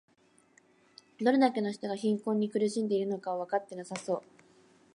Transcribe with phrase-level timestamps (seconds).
[1.19, 4.23] どれだけの人が貧困に苦しんでいるのかわかってなさそう